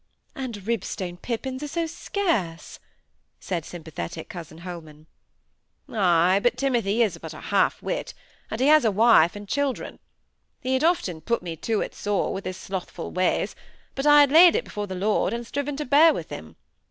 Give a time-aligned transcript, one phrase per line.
[0.33, 2.79] "And Ribstone pippins are so scarce,"
[3.39, 5.05] said sympathetic cousin Holman.
[5.87, 6.39] "Ay!
[6.41, 8.15] But Timothy is but a half wit;
[8.49, 9.99] and he has a wife and children.
[10.59, 13.55] He had often put me to it sore, with his slothful ways,
[13.93, 16.55] but I had laid it before the Lord, and striven to bear with him.